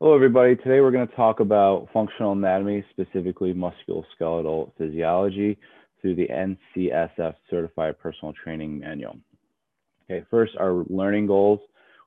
[0.00, 0.54] Hello, everybody.
[0.54, 5.58] Today we're going to talk about functional anatomy, specifically musculoskeletal physiology,
[6.00, 9.16] through the NCSF Certified Personal Training Manual.
[10.04, 11.58] Okay, first, our learning goals.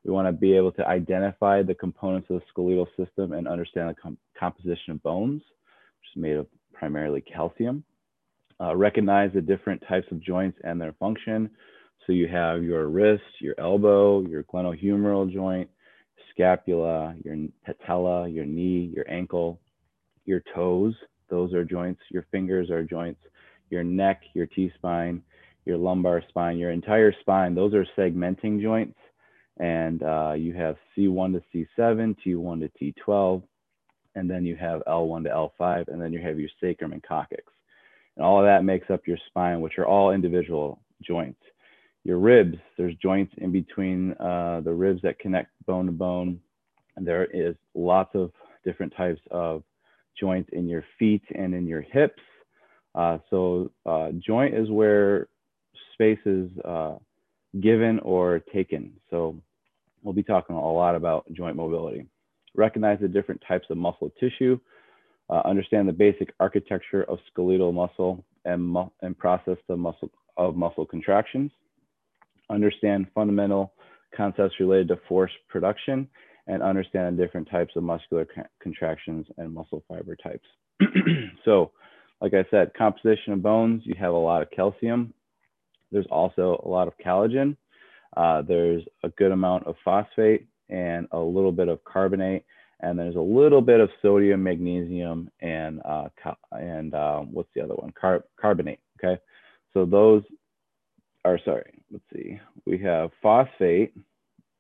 [0.06, 3.90] We want to be able to identify the components of the skeletal system and understand
[3.90, 7.84] the com composition of bones, which is made of primarily calcium.
[8.62, 11.50] Uh, recognize the different types of joints and their function.
[12.08, 15.70] So you have your wrist, your elbow, your glenohumeral joint,
[16.32, 19.60] scapula, your patella, your knee, your ankle,
[20.26, 20.94] your toes.
[21.30, 22.02] Those are joints.
[22.10, 23.22] Your fingers are joints.
[23.70, 25.22] Your neck, your T-spine,
[25.66, 27.56] your lumbar spine, your entire spine.
[27.56, 28.98] Those are segmenting joints.
[29.58, 33.44] And uh, you have C1 to C7, T1 to T12,
[34.16, 37.44] and then you have L1 to L5, and then you have your sacrum and coccyx.
[38.18, 41.40] And all of that makes up your spine, which are all individual joints
[42.04, 42.58] your ribs.
[42.78, 46.40] There's joints in between uh, the ribs that connect bone to bone.
[46.96, 48.32] And there is lots of
[48.66, 49.64] different types of
[50.20, 52.22] joints in your feet and in your hips.
[52.96, 55.28] Uh, so uh, joint is where
[55.94, 56.96] space is uh,
[57.62, 58.92] given or taken.
[59.10, 59.38] So
[60.04, 62.08] we'll be talking a lot about joint mobility.
[62.56, 64.60] Recognize the different types of muscle tissue.
[65.30, 70.56] Uh, understand the basic architecture of skeletal muscle and, mu and process the muscle of
[70.56, 71.52] muscle contractions
[72.52, 73.74] understand fundamental
[74.16, 76.08] concepts related to force production,
[76.48, 78.28] and understand different types of muscular
[78.62, 80.48] contractions and muscle fiber types.
[81.46, 81.72] so,
[82.20, 85.14] like I said, composition of bones, you have a lot of calcium.
[85.92, 87.56] There's also a lot of collagen.
[88.16, 92.46] Uh, there's a good amount of phosphate and a little bit of carbonate.
[92.82, 96.10] And there's a little bit of sodium, magnesium, and uh,
[96.52, 97.92] and uh, what's the other one?
[97.92, 98.80] Car carbonate.
[98.98, 99.22] Okay,
[99.74, 100.24] so those
[101.26, 103.94] or sorry, let's see, we have phosphate,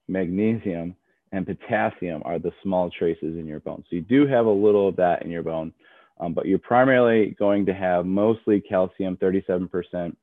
[0.07, 0.95] magnesium,
[1.31, 3.83] and potassium are the small traces in your bone.
[3.89, 5.73] So you do have a little of that in your bone,
[6.19, 10.15] um, but you're primarily going to have mostly calcium, 37%,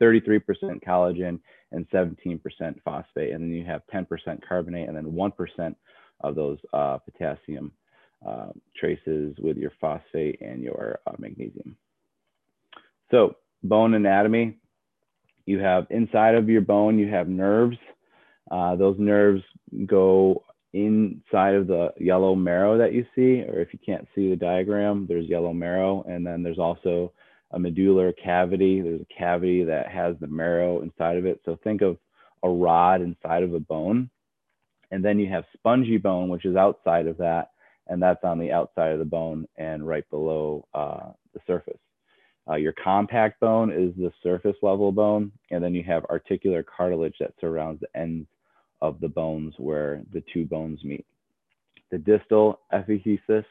[0.00, 0.40] 33%
[0.86, 1.40] collagen,
[1.72, 2.40] and 17%
[2.84, 3.32] phosphate.
[3.32, 4.06] And then you have 10%
[4.46, 5.74] carbonate and then 1%
[6.20, 7.72] of those uh, potassium
[8.26, 8.48] uh,
[8.78, 11.76] traces with your phosphate and your uh, magnesium.
[13.10, 14.58] So bone anatomy,
[15.46, 17.78] you have inside of your bone, you have nerves.
[18.50, 19.42] Uh, those nerves
[19.86, 24.36] go inside of the yellow marrow that you see, or if you can't see the
[24.36, 26.04] diagram, there's yellow marrow.
[26.08, 27.12] And then there's also
[27.52, 28.82] a medullary cavity.
[28.82, 31.40] There's a cavity that has the marrow inside of it.
[31.44, 31.96] So think of
[32.42, 34.10] a rod inside of a bone.
[34.90, 37.50] And then you have spongy bone, which is outside of that.
[37.88, 41.78] And that's on the outside of the bone and right below uh, the surface.
[42.48, 47.16] Uh, your compact bone is the surface level bone, and then you have articular cartilage
[47.18, 48.28] that surrounds the ends
[48.80, 51.04] of the bones where the two bones meet.
[51.90, 53.44] The distal epiphysis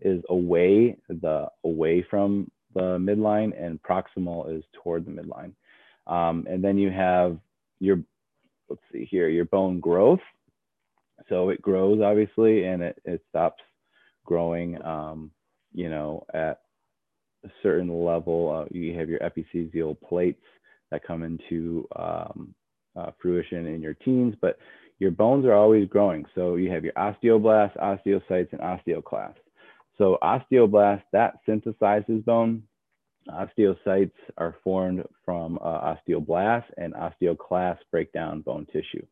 [0.00, 5.52] is away, the away from the midline, and proximal is toward the midline.
[6.06, 7.38] Um, and then you have
[7.80, 8.00] your,
[8.68, 10.20] let's see here, your bone growth.
[11.28, 13.62] So it grows obviously, and it, it stops
[14.24, 15.30] growing, um,
[15.72, 16.60] you know, at
[17.44, 20.42] a certain level, uh, you have your epiphyseal plates
[20.90, 22.54] that come into um,
[22.96, 24.58] uh, fruition in your teens, but
[24.98, 26.24] your bones are always growing.
[26.34, 29.34] So you have your osteoblasts, osteocytes, and osteoclasts.
[29.98, 32.62] So osteoblast, that synthesizes bone.
[33.28, 39.04] Osteocytes are formed from uh, osteoblasts, and osteoclasts break down bone tissue.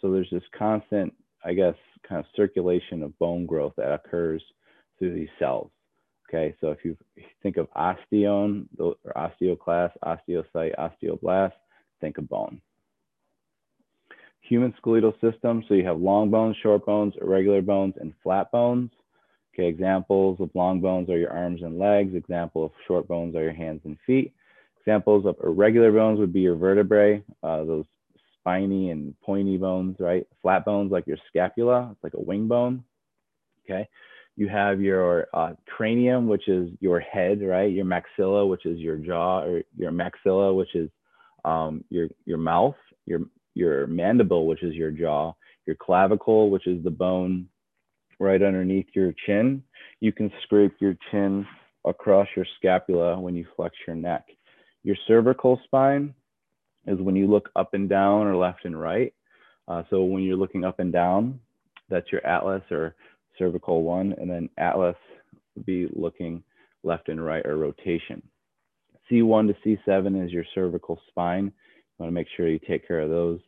[0.00, 1.12] So there's this constant,
[1.44, 1.74] I guess,
[2.08, 4.42] kind of circulation of bone growth that occurs
[4.98, 5.70] through these cells.
[6.28, 6.96] Okay, so if you
[7.42, 11.52] think of osteon or osteoclast, osteocyte, osteoblast,
[12.00, 12.60] think of bone.
[14.42, 18.90] Human skeletal system, so you have long bones, short bones, irregular bones, and flat bones.
[19.54, 22.14] Okay, examples of long bones are your arms and legs.
[22.14, 24.32] Example of short bones are your hands and feet.
[24.80, 27.84] Examples of irregular bones would be your vertebrae, uh, those
[28.38, 30.26] spiny and pointy bones, right?
[30.42, 32.84] Flat bones like your scapula, it's like a wing bone.
[33.64, 33.88] Okay,
[34.38, 37.72] you have your uh, cranium, which is your head, right?
[37.72, 40.88] Your maxilla, which is your jaw, or your maxilla, which is
[41.44, 42.76] um, your your mouth.
[43.04, 43.22] Your
[43.54, 45.32] your mandible, which is your jaw.
[45.66, 47.48] Your clavicle, which is the bone
[48.20, 49.60] right underneath your chin.
[49.98, 51.44] You can scrape your chin
[51.84, 54.24] across your scapula when you flex your neck.
[54.84, 56.14] Your cervical spine
[56.86, 59.12] is when you look up and down or left and right.
[59.66, 61.40] Uh, so when you're looking up and down,
[61.90, 62.94] that's your atlas or
[63.38, 64.96] cervical one, and then atlas
[65.54, 66.42] would be looking
[66.82, 68.22] left and right or rotation.
[69.10, 71.46] C1 to C7 is your cervical spine.
[71.46, 71.52] You
[71.98, 73.40] wanna make sure you take care of those,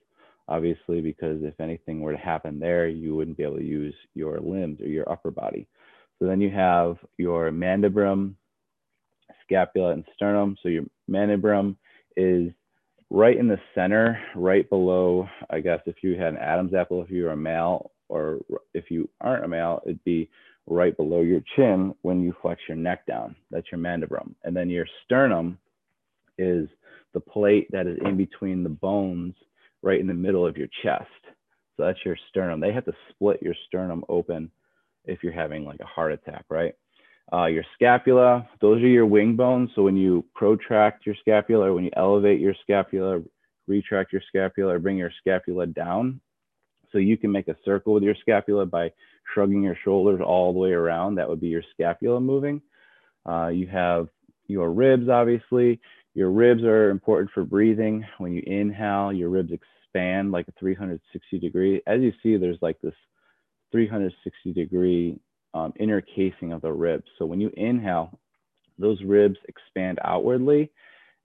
[0.49, 4.41] obviously, because if anything were to happen there, you wouldn't be able to use your
[4.41, 5.67] limbs or your upper body.
[6.19, 8.35] So then you have your mandibrum,
[9.45, 10.57] scapula, and sternum.
[10.63, 11.77] So your mandibrum
[12.17, 12.53] is
[13.11, 17.11] right in the center, right below, I guess, if you had an Adam's apple, if
[17.11, 18.41] you were a male, or
[18.75, 20.29] if you aren't a male, it'd be
[20.67, 23.35] right below your chin when you flex your neck down.
[23.51, 24.35] That's your mandibrum.
[24.45, 25.59] And then your sternum
[26.39, 26.69] is
[27.15, 29.35] the plate that is in between the bones
[29.83, 31.07] right in the middle of your chest.
[31.77, 32.61] So that's your sternum.
[32.61, 34.51] They have to split your sternum open
[35.07, 36.75] if you're having like a heart attack, right?
[37.33, 39.71] Uh, your scapula, those are your wing bones.
[39.75, 43.23] So when you protract your scapula, or when you elevate your scapula,
[43.69, 46.21] retract your scapula, or bring your scapula down,
[46.93, 48.93] so you can make a circle with your scapula by
[49.35, 51.15] shrugging your shoulders all the way around.
[51.17, 52.63] That would be your scapula moving.
[53.29, 54.09] Uh, you have
[54.47, 55.81] your ribs, obviously.
[56.15, 58.05] Your ribs are important for breathing.
[58.19, 61.81] When you inhale, your ribs expand like a 360 degree.
[61.87, 62.95] As you see, there's like this
[63.73, 65.19] 360 degree
[65.55, 67.07] um, inner casing of the ribs.
[67.19, 68.19] So when you inhale,
[68.79, 70.71] those ribs expand outwardly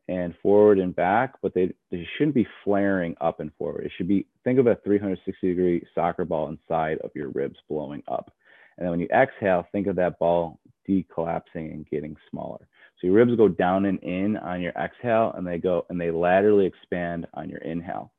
[0.07, 3.85] and forward and back, but they, they shouldn't be flaring up and forward.
[3.85, 8.03] It should be, think of a 360 degree soccer ball inside of your ribs blowing
[8.07, 8.31] up.
[8.77, 12.67] And then when you exhale, think of that ball decollapsing and getting smaller.
[12.99, 16.11] So your ribs go down and in on your exhale and they go and they
[16.11, 18.11] laterally expand on your inhale.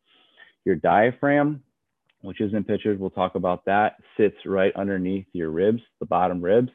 [0.64, 1.62] Your diaphragm,
[2.22, 6.42] which is in pictures, we'll talk about that, sits right underneath your ribs, the bottom
[6.42, 6.72] ribs.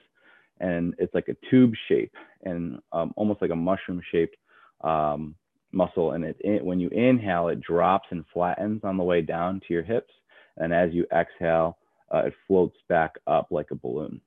[0.60, 4.36] And it's like a tube shape and um, almost like a mushroom shaped
[4.84, 5.36] um,
[5.72, 6.12] muscle.
[6.12, 9.74] And it, it, when you inhale, it drops and flattens on the way down to
[9.74, 10.14] your hips.
[10.58, 11.78] And as you exhale,
[12.14, 14.22] uh, it floats back up like a balloon.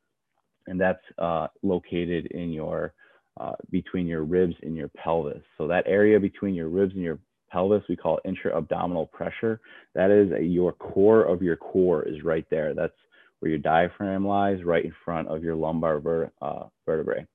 [0.66, 2.94] And that's uh, located in your,
[3.38, 5.42] uh, between your ribs and your pelvis.
[5.58, 7.18] So that area between your ribs and your
[7.50, 9.60] pelvis, we call intra-abdominal pressure.
[9.94, 12.74] That is a, your core of your core is right there.
[12.74, 12.94] That's
[13.40, 17.26] where your diaphragm lies, right in front of your lumbar ver uh, vertebrae.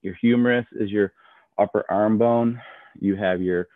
[0.00, 1.12] Your humerus is your
[1.58, 2.60] upper arm bone.
[2.98, 3.68] You have your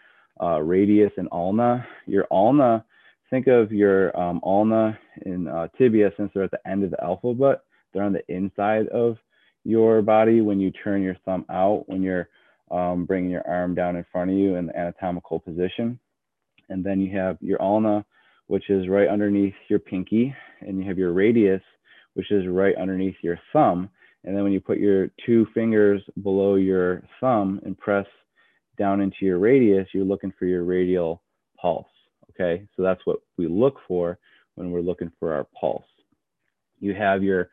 [0.42, 1.86] uh, radius and ulna.
[2.06, 2.84] Your ulna,
[3.30, 7.02] think of your um, ulna and uh, tibia since they're at the end of the
[7.02, 7.60] alphabet.
[7.92, 9.16] They're on the inside of
[9.64, 12.28] your body when you turn your thumb out, when you're
[12.70, 15.98] um, bringing your arm down in front of you in the anatomical position.
[16.68, 18.04] And then you have your ulna,
[18.46, 21.62] which is right underneath your pinky, and you have your radius,
[22.14, 23.88] which is right underneath your thumb.
[24.28, 28.04] And then when you put your two fingers below your thumb and press
[28.76, 31.22] down into your radius, you're looking for your radial
[31.58, 31.88] pulse.
[32.30, 34.18] Okay, so that's what we look for
[34.56, 35.86] when we're looking for our pulse.
[36.78, 37.48] You have your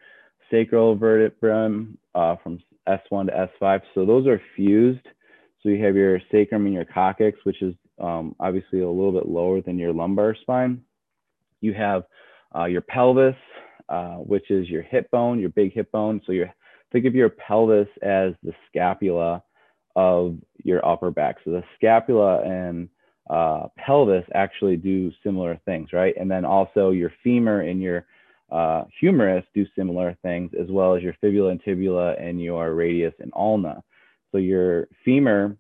[0.51, 3.81] sacral vertebrae uh, from S1 to S5.
[3.94, 5.07] So those are fused.
[5.63, 9.30] So you have your sacrum and your coccyx, which is um, obviously a little bit
[9.30, 10.81] lower than your lumbar spine.
[11.62, 12.04] You have
[12.54, 13.38] uh, your pelvis,
[13.88, 16.19] uh, which is your hip bone, your big hip bone.
[16.25, 16.48] So you
[16.96, 19.44] think of your pelvis as the scapula
[19.98, 21.36] of your upper back.
[21.44, 22.88] So the scapula and
[23.30, 26.16] uh, pelvis actually do similar things, right?
[26.18, 28.06] And then also your femur and your
[28.50, 33.14] uh, humerus do similar things, as well as your fibula and tibula and your radius
[33.20, 33.84] and ulna.
[34.32, 35.58] So your femur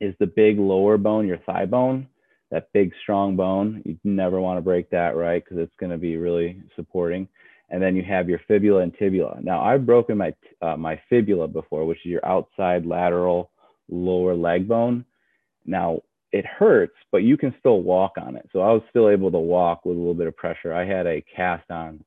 [0.00, 2.06] is the big lower bone, your thigh bone,
[2.52, 3.82] that big strong bone.
[3.84, 5.42] You never want to break that, right?
[5.42, 7.26] Because it's going to be really supporting.
[7.70, 9.40] And then you have your fibula and tibula.
[9.42, 13.50] Now I've broken my uh, my fibula before, which is your outside lateral
[13.88, 15.04] lower leg bone.
[15.64, 16.00] Now
[16.32, 18.48] it hurts, but you can still walk on it.
[18.52, 20.72] So I was still able to walk with a little bit of pressure.
[20.72, 22.04] I had a cast on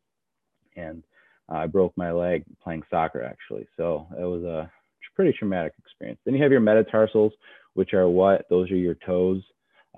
[0.75, 1.03] and
[1.49, 3.67] I broke my leg playing soccer actually.
[3.77, 4.71] So it was a
[5.15, 6.19] pretty traumatic experience.
[6.25, 7.33] Then you have your metatarsals,
[7.73, 8.45] which are what?
[8.49, 9.41] Those are your toes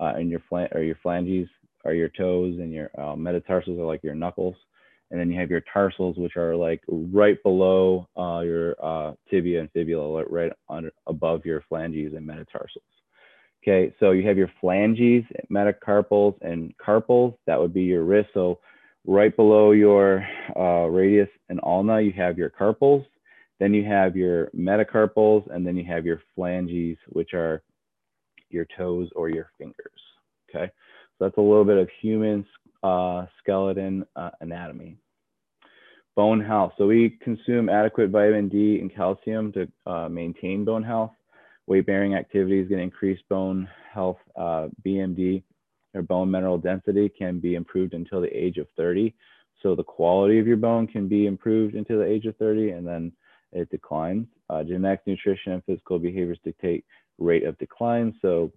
[0.00, 1.48] uh, and your flan or your phalanges
[1.84, 4.56] are your toes, and your uh, metatarsals are like your knuckles.
[5.10, 9.60] And then you have your tarsals, which are like right below uh, your uh, tibia
[9.60, 10.52] and fibula, right
[11.06, 12.82] above your phalanges and metatarsals.
[13.62, 17.34] Okay, so you have your phalanges, metacarpals, and carpals.
[17.46, 18.30] That would be your wrist.
[18.34, 18.60] So
[19.06, 23.04] right below your uh, radius and ulna, you have your carpals.
[23.58, 27.62] Then you have your metacarpals, and then you have your phalanges, which are
[28.50, 30.00] your toes or your fingers.
[30.48, 30.70] Okay,
[31.18, 32.46] so that's a little bit of human
[32.86, 34.96] uh, skeleton uh, anatomy.
[36.14, 36.72] Bone health.
[36.78, 41.10] So we consume adequate vitamin D and calcium to uh, maintain bone health.
[41.66, 44.18] Weight bearing activity is going to increase bone health.
[44.36, 45.42] Uh, BMD
[45.94, 49.12] or bone mineral density can be improved until the age of 30.
[49.62, 52.86] So the quality of your bone can be improved until the age of 30 and
[52.86, 53.12] then
[53.52, 54.26] it declines.
[54.48, 56.84] Uh, genetics, nutrition, and physical behaviors dictate
[57.18, 58.14] rate of decline.
[58.22, 58.52] So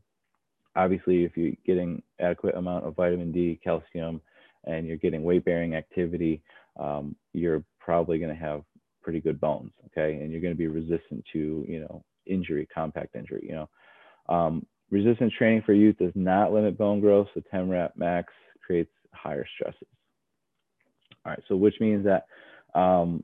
[0.75, 4.21] obviously, if you're getting adequate amount of vitamin D, calcium,
[4.65, 6.41] and you're getting weight bearing activity,
[6.79, 8.63] um, you're probably going to have
[9.01, 9.71] pretty good bones.
[9.87, 10.15] Okay.
[10.15, 13.69] And you're going to be resistant to, you know, injury, compact injury, you know.
[14.27, 17.27] Um, resistance training for youth does not limit bone growth.
[17.33, 18.33] So 10 rep max
[18.65, 19.87] creates higher stresses.
[21.25, 21.43] All right.
[21.47, 22.25] So which means that
[22.79, 23.23] um,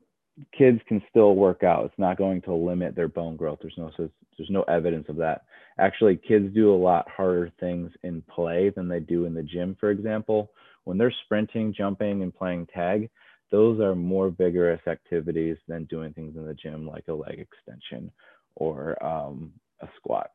[0.58, 1.86] kids can still work out.
[1.86, 3.60] It's not going to limit their bone growth.
[3.62, 5.46] There's no there's no evidence of that.
[5.80, 9.78] Actually, kids do a lot harder things in play than they do in the gym.
[9.80, 10.52] For example,
[10.84, 13.10] when they're sprinting, jumping, and playing tag,
[13.52, 18.12] those are more vigorous activities than doing things in the gym like a leg extension
[18.56, 19.52] or um,
[19.82, 20.32] a squat.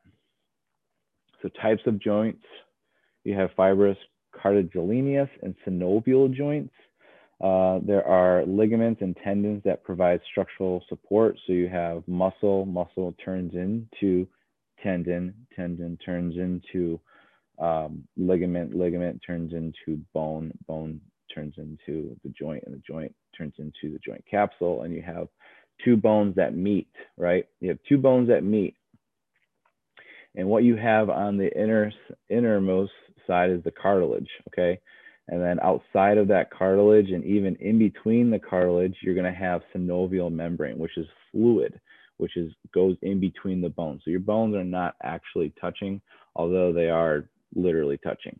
[1.41, 2.43] So types of joints,
[3.23, 3.97] you have fibrous
[4.41, 6.73] cartilaginous and synovial joints.
[7.41, 11.35] Uh, there are ligaments and tendons that provide structural support.
[11.47, 14.27] So you have muscle, muscle turns into
[14.83, 16.99] tendon, tendon turns into
[17.57, 21.01] um, ligament, ligament turns into bone, bone
[21.33, 24.83] turns into the joint, and the joint turns into the joint capsule.
[24.83, 25.27] And you have
[25.83, 27.45] two bones that meet, right?
[27.59, 28.75] You have two bones that meet.
[30.35, 31.91] And what you have on the inner
[32.29, 32.93] innermost
[33.25, 34.79] side is the cartilage, okay?
[35.31, 39.39] And then outside of that cartilage and even in between the cartilage, you're going to
[39.39, 41.79] have synovial membrane, which is fluid,
[42.17, 44.01] which is goes in between the bones.
[44.03, 46.01] So your bones are not actually touching,
[46.35, 48.37] although they are literally touching.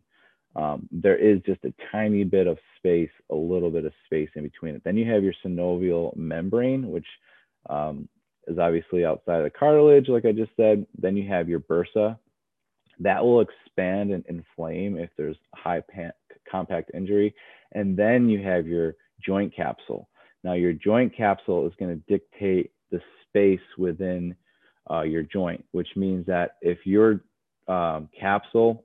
[0.54, 4.42] Um, there is just a tiny bit of space, a little bit of space in
[4.42, 4.84] between it.
[4.84, 7.06] Then you have your synovial membrane, which
[7.70, 8.06] um,
[8.46, 10.86] is obviously outside of the cartilage, like I just said.
[10.98, 12.18] Then you have your bursa.
[13.00, 15.80] That will expand and inflame if there's high
[16.52, 17.34] compact injury.
[17.72, 18.94] And then you have your
[19.24, 20.08] joint capsule.
[20.44, 24.34] Now, your joint capsule is going to dictate the space within
[24.90, 27.20] uh, your joint, which means that if your
[27.68, 28.84] um, capsule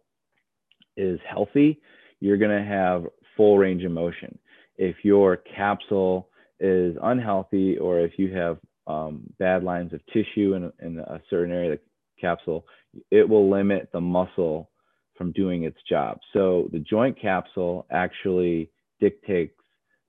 [0.95, 1.81] is healthy,
[2.19, 3.05] you're going to have
[3.36, 4.38] full range of motion.
[4.77, 8.57] If your capsule is unhealthy or if you have
[8.88, 12.65] um, bad lines of tissue in, in a certain area of the capsule,
[13.12, 14.69] it will limit the muscle
[15.17, 16.19] from doing its job.
[16.33, 18.69] So the joint capsule actually
[19.00, 19.55] dictates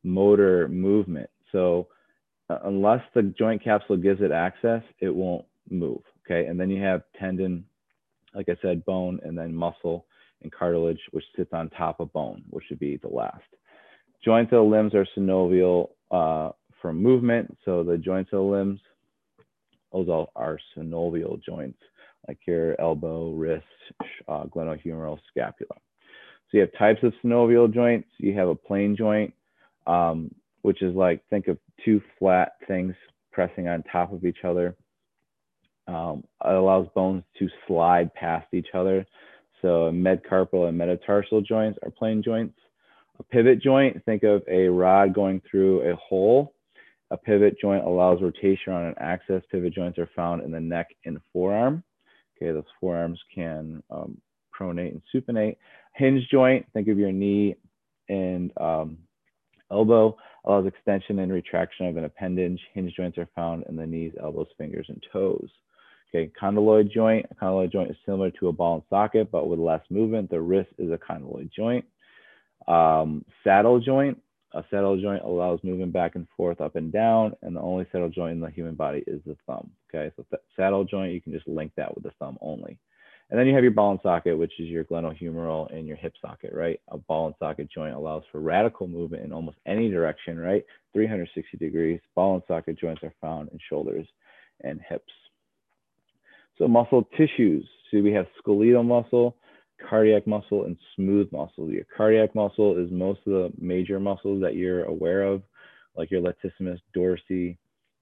[0.05, 1.31] motor movement.
[1.53, 1.88] So
[2.50, 6.00] uh, unless the joint capsule gives it access, it won't move.
[6.25, 6.47] Okay.
[6.47, 7.65] And then you have tendon,
[8.35, 10.07] like I said, bone, and then muscle
[10.43, 13.43] and cartilage, which sits on top of bone, which would be the last.
[14.25, 16.50] Joints of the limbs are synovial uh,
[16.81, 17.57] for movement.
[17.65, 18.81] So the joints of the limbs,
[19.93, 21.79] those all are synovial joints,
[22.29, 23.65] like your elbow, wrist,
[24.29, 25.75] uh, glenohumeral, scapula.
[26.51, 28.09] So you have types of synovial joints.
[28.19, 29.35] You have a plane joint,
[29.87, 32.95] um, which is like, think of two flat things
[33.33, 34.77] pressing on top of each other.
[35.87, 39.07] Um, it allows bones to slide past each other.
[39.63, 42.59] So metacarpal and metatarsal joints are plane joints.
[43.19, 46.55] A pivot joint, think of a rod going through a hole.
[47.11, 49.43] A pivot joint allows rotation on an axis.
[49.51, 51.83] Pivot joints are found in the neck and forearm.
[52.40, 54.18] Okay, those forearms can um,
[54.59, 55.57] pronate and supinate.
[55.95, 57.57] Hinge joint, think of your knee
[58.09, 58.99] and um,
[59.71, 62.61] elbow, allows extension and retraction of an appendage.
[62.75, 65.49] Hinge joints are found in the knees, elbows, fingers, and toes.
[66.14, 67.26] Okay, condyloid joint.
[67.30, 70.30] A condyloid joint is similar to a ball and socket, but with less movement.
[70.30, 71.85] The wrist is a condyloid joint.
[72.66, 74.18] Um, saddle joint.
[74.55, 78.09] A saddle joint allows movement back and forth, up and down, and the only saddle
[78.09, 79.71] joint in the human body is the thumb.
[79.88, 80.25] Okay, so
[80.57, 82.78] saddle joint, you can just link that with the thumb only.
[83.31, 86.14] And then you have your ball and socket, which is your glenohumeral and your hip
[86.23, 86.81] socket, right?
[86.88, 90.64] A ball and socket joint allows for radical movement in almost any direction, right?
[90.95, 92.00] 360 degrees.
[92.14, 94.07] Ball and socket joints are found in shoulders
[94.62, 95.12] and hips.
[96.57, 97.69] So muscle tissues.
[97.90, 99.37] So we have skeletal muscle,
[99.89, 101.71] cardiac muscle, and smooth muscle.
[101.71, 105.43] Your cardiac muscle is most of the major muscles that you're aware of,
[105.97, 107.57] like your latissimus dorsi,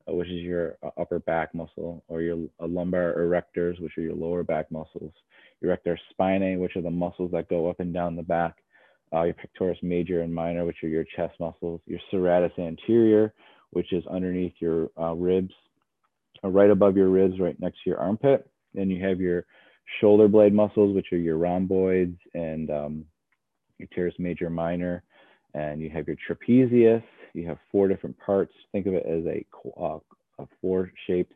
[0.09, 4.02] uh, which is your uh, upper back muscle, or your uh, lumbar erectors, which are
[4.02, 5.12] your lower back muscles,
[5.61, 8.56] your erector spinae, which are the muscles that go up and down the back,
[9.14, 13.33] uh, your pectoris major and minor, which are your chest muscles, your serratus anterior,
[13.71, 15.52] which is underneath your uh, ribs,
[16.42, 18.49] right above your ribs, right next to your armpit.
[18.75, 19.47] Then you have your
[20.00, 23.04] shoulder blade muscles, which are your rhomboids and um,
[23.78, 25.02] your teres major minor.
[25.54, 27.02] And you have your trapezius.
[27.32, 28.52] You have four different parts.
[28.72, 29.46] Think of it as a,
[29.80, 29.98] uh,
[30.38, 31.32] a four-shaped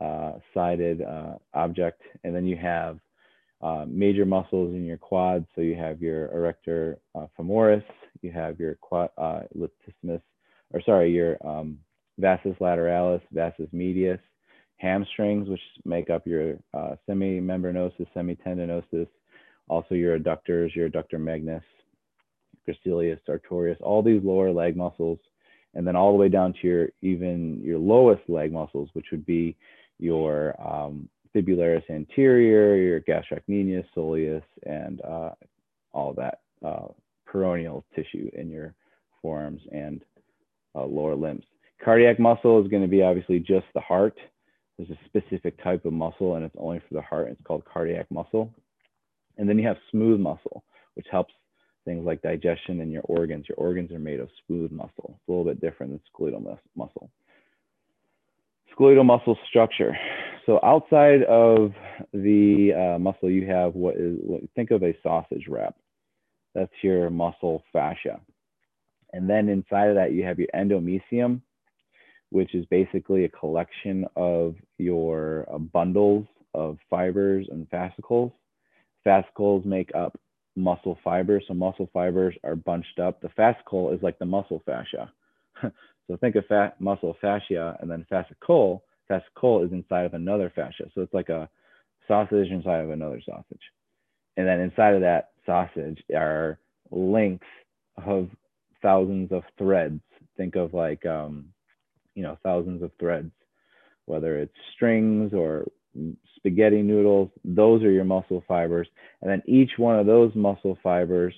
[0.00, 2.02] uh, sided uh, object.
[2.24, 2.98] And then you have
[3.62, 5.46] uh, major muscles in your quads.
[5.54, 7.84] So you have your erector uh, femoris,
[8.22, 10.20] you have your quad, uh, latissimus,
[10.72, 11.78] or sorry, your um,
[12.18, 14.20] vastus lateralis, vastus medius,
[14.76, 19.08] hamstrings, which make up your uh, semimembranosus, semitendinosus,
[19.68, 21.64] Also your adductors, your adductor magnus,
[22.68, 25.18] gracilis, sartorius, all these lower leg muscles,
[25.74, 29.26] and then all the way down to your even your lowest leg muscles, which would
[29.26, 29.56] be
[29.98, 35.30] your um, fibularis anterior, your gastrocnemius, soleus, and uh,
[35.92, 36.86] all that uh,
[37.28, 38.74] peroneal tissue in your
[39.20, 40.02] forearms and
[40.74, 41.44] uh, lower limbs.
[41.84, 44.16] Cardiac muscle is going to be obviously just the heart.
[44.76, 47.28] There's a specific type of muscle and it's only for the heart.
[47.30, 48.52] It's called cardiac muscle.
[49.38, 50.64] And then you have smooth muscle,
[50.94, 51.32] which helps
[51.84, 53.46] things like digestion and your organs.
[53.48, 55.14] Your organs are made of smooth muscle.
[55.18, 57.10] It's a little bit different than skeletal mus muscle.
[58.72, 59.96] Skeletal muscle structure.
[60.44, 61.72] So outside of
[62.12, 65.74] the uh, muscle, you have what is, what, think of a sausage wrap.
[66.54, 68.20] That's your muscle fascia.
[69.12, 71.40] And then inside of that, you have your endomysium,
[72.30, 78.32] which is basically a collection of your uh, bundles of fibers and fascicles.
[79.04, 80.18] Fascicles make up
[80.56, 81.44] muscle fibers.
[81.46, 83.20] So muscle fibers are bunched up.
[83.20, 85.12] The fascicle is like the muscle fascia.
[85.62, 88.80] so think of fat muscle fascia and then fascicle.
[89.10, 90.84] Fascicle is inside of another fascia.
[90.94, 91.48] So it's like a
[92.08, 93.60] sausage inside of another sausage.
[94.36, 96.58] And then inside of that sausage are
[96.90, 97.46] links
[98.04, 98.28] of
[98.82, 100.00] thousands of threads.
[100.36, 101.46] Think of like, um,
[102.16, 103.30] you know, thousands of threads,
[104.06, 105.66] whether it's strings or
[106.36, 108.88] spaghetti noodles, those are your muscle fibers.
[109.22, 111.34] And then each one of those muscle fibers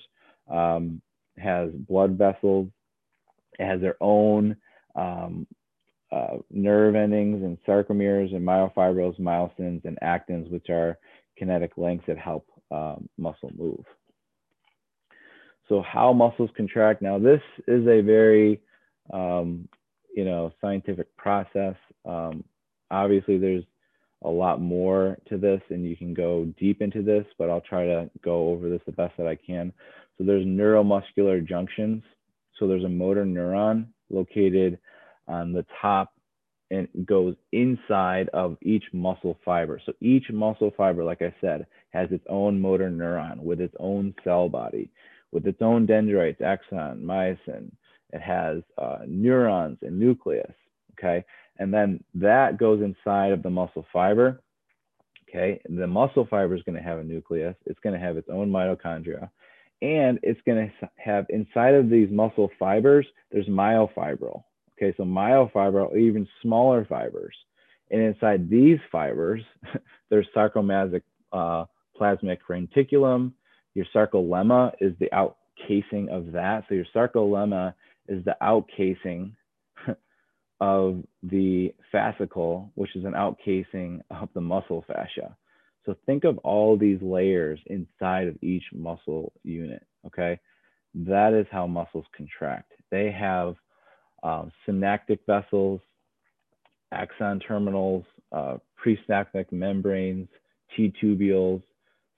[0.49, 1.01] um,
[1.37, 2.69] has blood vessels,
[3.59, 4.55] it has their own
[4.95, 5.45] um,
[6.11, 10.97] uh, nerve endings and sarcomeres and myofibrils, myosins, and actins, which are
[11.37, 13.83] kinetic links that help um, muscle move.
[15.67, 17.01] So how muscles contract.
[17.01, 18.61] Now this is a very,
[19.13, 19.67] um,
[20.15, 21.75] you know, scientific process.
[22.05, 22.43] Um,
[22.91, 23.63] obviously there's
[24.23, 27.85] a lot more to this and you can go deep into this, but I'll try
[27.85, 29.71] to go over this the best that I can.
[30.17, 32.03] So there's neuromuscular junctions.
[32.59, 34.77] So there's a motor neuron located
[35.27, 36.13] on the top
[36.71, 39.81] and goes inside of each muscle fiber.
[39.85, 44.13] So each muscle fiber, like I said, has its own motor neuron with its own
[44.23, 44.89] cell body,
[45.31, 47.71] with its own dendrites, axon, myosin.
[48.11, 50.51] It has uh, neurons and nucleus,
[50.97, 51.23] okay?
[51.57, 54.41] And then that goes inside of the muscle fiber.
[55.29, 57.55] Okay, the muscle fiber is going to have a nucleus.
[57.67, 59.29] It's going to have its own mitochondria.
[59.81, 64.43] And it's going to have inside of these muscle fibers, there's myofibril.
[64.75, 67.35] Okay, so myofibril, even smaller fibers.
[67.91, 69.41] And inside these fibers,
[70.09, 71.65] there's sarcomasic uh,
[71.99, 73.33] plasmic reticulum.
[73.75, 76.63] Your sarcolemma is the out casing of that.
[76.67, 77.73] So your sarcolemma
[78.09, 79.31] is the outcasing
[80.59, 85.35] of the fascicle, which is an outcasing of the muscle fascia.
[85.85, 90.39] So think of all these layers inside of each muscle unit, okay?
[90.93, 92.73] That is how muscles contract.
[92.91, 93.55] They have
[94.23, 95.81] um, synaptic vessels,
[96.91, 100.27] axon terminals, uh, presynaptic membranes,
[100.75, 101.61] T-tubules,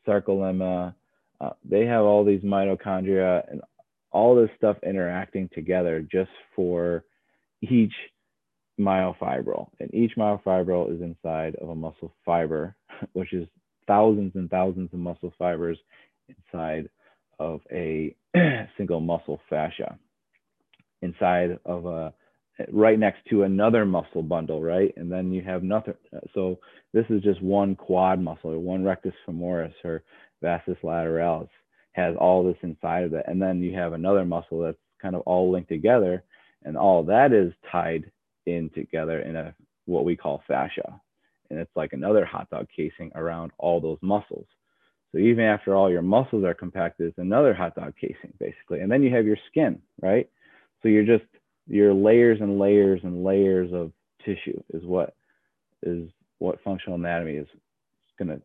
[0.08, 0.94] sarcolemma.
[1.40, 3.62] Uh, they have all these mitochondria and
[4.12, 7.04] all this stuff interacting together just for
[7.62, 7.94] each
[8.80, 9.68] myofibril.
[9.80, 12.76] And each myofibril is inside of a muscle fiber,
[13.14, 13.48] which is
[13.88, 15.78] thousands and thousands of muscle fibers
[16.28, 16.90] inside
[17.40, 18.16] of a
[18.78, 19.98] single muscle fascia.
[21.02, 22.14] Inside of a,
[22.72, 24.94] right next to another muscle bundle, right?
[24.98, 25.96] And then you have nothing.
[26.34, 26.60] So
[26.94, 30.04] this is just one quad muscle or one rectus femoris or
[30.42, 31.50] vastus lateralis
[31.94, 33.26] has all this inside of it.
[33.28, 36.24] And then you have another muscle that's kind of all linked together
[36.64, 38.12] and all that is tied
[38.46, 39.54] in together in a
[39.86, 41.00] what we call fascia.
[41.50, 44.46] And it's like another hot dog casing around all those muscles.
[45.12, 48.80] So even after all your muscles are compacted, it's another hot dog casing basically.
[48.80, 50.30] And then you have your skin, right?
[50.82, 51.26] So you're just
[51.68, 53.92] your layers and layers and layers of
[54.26, 55.16] tissue is what
[55.84, 57.48] is what functional anatomy is
[58.18, 58.42] going to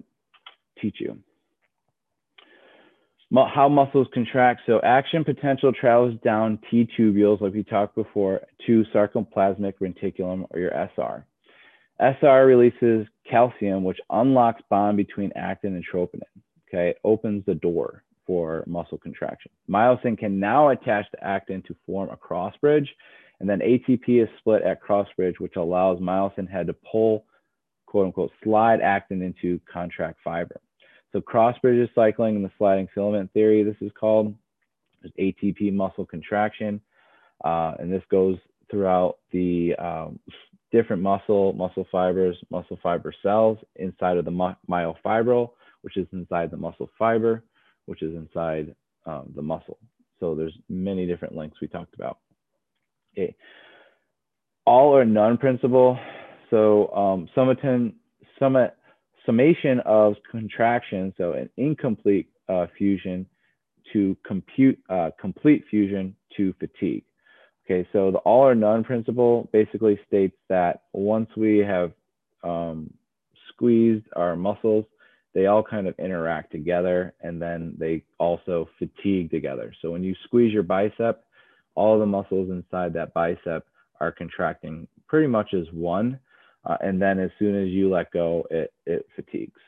[0.81, 1.19] teach you
[3.35, 4.63] how muscles contract.
[4.67, 10.61] So action potential travels down T tubules, like we talked before, to sarcoplasmic reticulum or
[10.61, 11.27] your SR.
[11.99, 16.23] SR releases calcium, which unlocks bond between actin and troponin.
[16.69, 19.51] Okay, it opens the door for muscle contraction.
[19.71, 22.89] Myosin can now attach to actin to form a cross bridge,
[23.41, 27.25] and then ATP is split at cross bridge, which allows myosin head to pull,
[27.87, 30.61] quote unquote, slide actin into contract fiber.
[31.17, 34.35] So cross bridges cycling and the sliding filament theory, this is called.
[35.01, 36.79] There's ATP muscle contraction.
[37.43, 38.37] Uh, and this goes
[38.71, 40.19] throughout the um,
[40.73, 46.57] different muscle, muscle fibers, muscle fiber cells inside of the myofibril, which is inside the
[46.59, 47.43] muscle fiber.
[47.87, 48.75] which is inside
[49.07, 49.79] um, the muscle.
[50.21, 52.19] So there's many different lengths we talked about.
[53.15, 53.35] Okay.
[54.67, 55.99] All or none principle.
[56.51, 57.95] So um, summation,
[59.27, 63.27] summation of contraction, so an incomplete uh, fusion
[63.93, 67.05] to compute uh, complete fusion to fatigue.
[67.65, 71.93] Okay, so the all or none principle basically states that once we have
[72.45, 72.93] um,
[73.49, 74.85] squeezed our muscles,
[75.35, 79.73] they all kind of interact together and then they also fatigue together.
[79.83, 81.25] So when you squeeze your bicep,
[81.75, 83.67] all the muscles inside that bicep
[84.01, 86.19] are contracting pretty much as one.
[86.67, 89.61] Uh, and then as soon as you let go, it, it fatigues.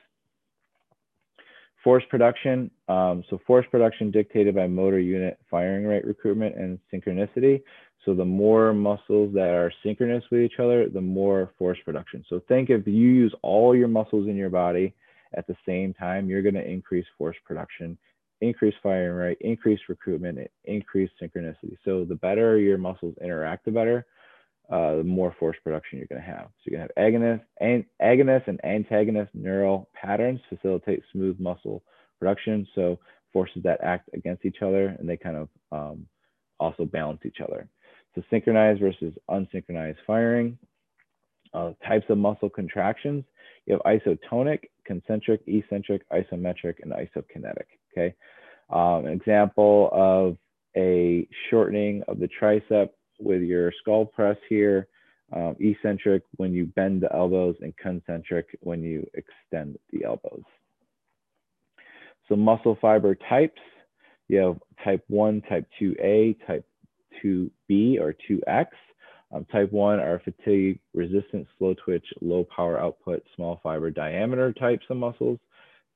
[1.84, 2.70] Force production.
[2.88, 7.62] Um, so force production dictated by motor unit firing rate recruitment and synchronicity.
[8.04, 12.24] So the more muscles that are synchronous with each other, the more force production.
[12.28, 14.94] So think if you use all your muscles in your body
[15.34, 17.96] at the same time, you're going to increase force production,
[18.40, 21.76] increase firing rate, increase recruitment, increase synchronicity.
[21.84, 24.06] So the better your muscles interact, the better,
[24.70, 26.48] uh, the more force production you're going to have.
[26.58, 31.82] So you're going to have agonist and agonist and antagonist neural patterns facilitate smooth muscle
[32.18, 32.66] production.
[32.74, 32.98] So
[33.32, 36.06] forces that act against each other and they kind of um,
[36.60, 37.68] also balance each other.
[38.14, 40.58] So synchronized versus unsynchronized firing.
[41.54, 43.24] Uh, types of muscle contractions.
[43.64, 47.64] You have isotonic, concentric, eccentric, isometric, and isokinetic.
[47.92, 48.14] Okay.
[48.68, 50.36] Um, an example of
[50.76, 54.88] a shortening of the tricep with your skull press here.
[55.30, 60.42] Um, eccentric when you bend the elbows and concentric when you extend the elbows.
[62.28, 63.60] So muscle fiber types,
[64.28, 66.64] you have type 1, type 2A, type
[67.22, 68.66] 2B or 2X.
[69.30, 74.86] Um, type 1 are fatigue resistant, slow twitch, low power output, small fiber diameter types
[74.88, 75.38] of muscles.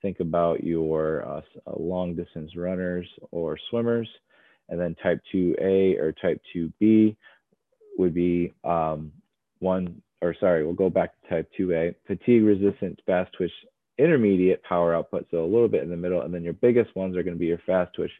[0.02, 4.08] Think about your uh, uh long distance runners or swimmers.
[4.72, 7.14] And then type 2A or type 2B
[7.98, 9.12] would be um,
[9.58, 13.52] one, or sorry, we'll go back to type 2A, fatigue resistant, fast twitch,
[13.98, 15.26] intermediate power output.
[15.30, 16.22] So a little bit in the middle.
[16.22, 18.10] And then your biggest ones are going to be your fast twitch,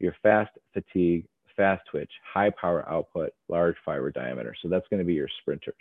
[0.00, 1.24] your fast fatigue,
[1.56, 4.56] fast twitch, high power output, large fiber diameter.
[4.60, 5.74] So that's going to be your sprinters.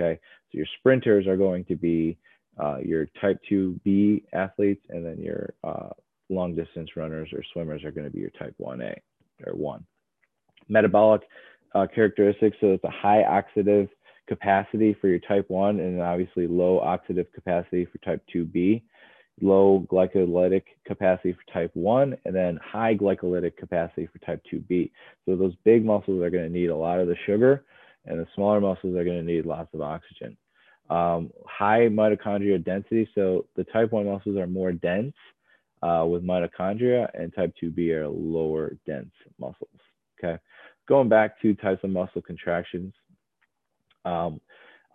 [0.00, 0.18] Okay.
[0.50, 2.16] So your sprinters are going to be
[2.58, 5.90] uh, your type 2B athletes, and then your uh,
[6.30, 8.96] long distance runners or swimmers are going to be your type 1A
[9.46, 9.84] or 1.
[10.68, 11.22] Metabolic
[11.74, 12.56] uh, characteristics.
[12.60, 13.88] So it's a high oxidative
[14.26, 18.82] capacity for your type 1 and obviously low oxidative capacity for type 2B
[19.40, 24.90] low glycolytic capacity for type 1 and then high glycolytic capacity for type 2b
[25.26, 27.64] so those big muscles are going to need a lot of the sugar
[28.06, 30.36] and the smaller muscles are going to need lots of oxygen
[30.90, 35.14] um, high mitochondrial density so the type 1 muscles are more dense
[35.84, 39.80] uh, with mitochondria and type 2b are lower dense muscles
[40.18, 40.38] okay
[40.88, 42.92] going back to types of muscle contractions
[44.04, 44.40] um,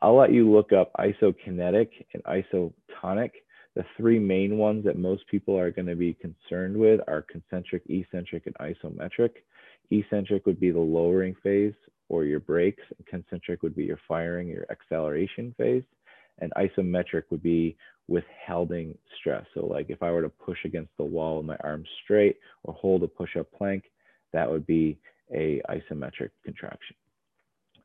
[0.02, 3.32] i'll let you look up isokinetic and isotonic
[3.76, 7.84] the three main ones that most people are going to be concerned with are concentric,
[7.88, 9.30] eccentric, and isometric.
[9.92, 11.74] Eccentric would be the lowering phase
[12.10, 12.84] or your brakes.
[13.06, 15.84] Concentric would be your firing, your acceleration phase.
[16.40, 17.78] And isometric would be
[18.10, 19.46] withholding stress.
[19.54, 22.74] So like if I were to push against the wall with my arms straight or
[22.74, 23.84] hold a push-up plank,
[24.34, 24.98] that would be
[25.34, 26.96] a isometric contraction.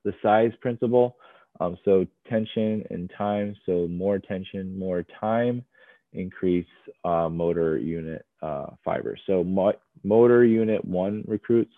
[0.04, 1.16] The size principle,
[1.60, 5.64] um, so tension and time, so more tension, more time,
[6.12, 6.66] increase
[7.04, 9.20] uh, motor unit uh, fibers.
[9.26, 11.74] So mo motor unit one recruits,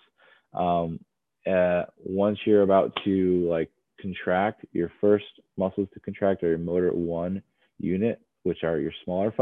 [0.54, 1.00] um,
[1.46, 5.24] uh, once you're about to like contract, your first
[5.56, 7.42] muscles to contract are your motor one
[7.78, 9.34] unit, which are your smaller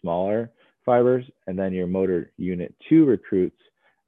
[0.00, 0.50] smaller
[0.86, 3.60] fibers, and then your motor unit two recruits,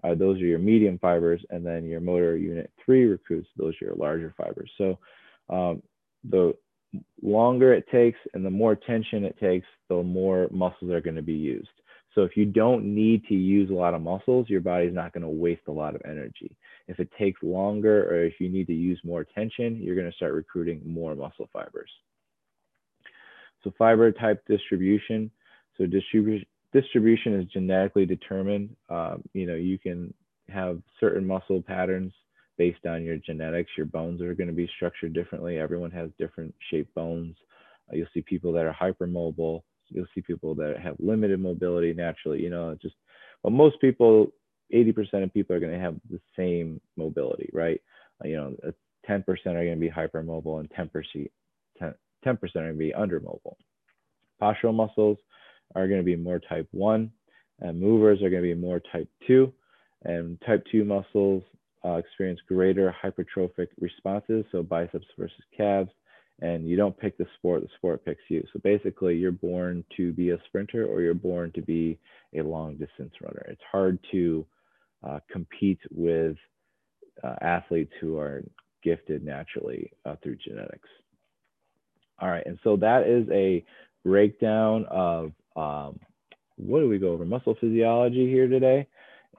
[0.04, 3.86] uh, those are your medium fibers, and then your motor unit three recruits, those are
[3.86, 4.70] your larger fibers.
[4.78, 4.98] So
[5.50, 5.82] um,
[6.24, 6.54] the
[7.22, 11.22] longer it takes and the more tension it takes, the more muscles are going to
[11.22, 11.68] be used.
[12.14, 15.22] So if you don't need to use a lot of muscles, your body's not going
[15.22, 16.56] to waste a lot of energy.
[16.88, 20.16] If it takes longer or if you need to use more tension, you're going to
[20.16, 21.90] start recruiting more muscle fibers.
[23.64, 25.30] So fiber type distribution.
[25.76, 28.74] So distribution distribution is genetically determined.
[28.88, 30.12] Um, you know, you can
[30.48, 32.12] have certain muscle patterns
[32.58, 33.70] based on your genetics.
[33.76, 35.58] Your bones are going to be structured differently.
[35.58, 37.36] Everyone has different shaped bones.
[37.90, 39.62] Uh, you'll see people that are hypermobile.
[39.88, 42.42] You'll see people that have limited mobility naturally.
[42.42, 42.94] You know, just
[43.42, 44.32] well, most people,
[44.72, 47.80] 80% of people are going to have the same mobility, right?
[48.24, 48.56] Uh, you know,
[49.08, 51.30] 10% are going to be hypermobile and 10%,
[51.78, 51.94] 10,
[52.24, 53.56] 10% are going to be undermobile.
[54.40, 55.18] Postural muscles
[55.74, 57.10] are going to be more type 1
[57.60, 59.52] And movers are going to be more type 2.
[60.04, 61.42] And type 2 muscles
[61.84, 65.90] uh, experience greater hypertrophic responses, so biceps versus calves.
[66.40, 68.44] And you don't pick the sport, the sport picks you.
[68.52, 71.98] So basically, you're born to be a sprinter or you're born to be
[72.34, 73.44] a long distance runner.
[73.48, 74.44] It's hard to
[75.06, 76.36] uh, compete with
[77.22, 78.42] uh, athletes who are
[78.82, 80.88] gifted naturally uh, through genetics.
[82.22, 83.64] All right, and so that is a
[84.04, 85.98] breakdown of um,
[86.54, 87.24] what do we go over?
[87.24, 88.86] Muscle physiology here today,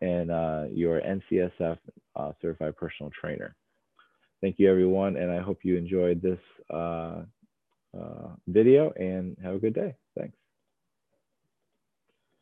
[0.02, 1.78] and uh, your NCSF
[2.18, 3.56] uh, certified personal trainer.
[4.42, 7.22] Thank you, everyone, and I hope you enjoyed this uh,
[7.98, 9.96] uh, video and have a good day.
[10.18, 10.36] Thanks.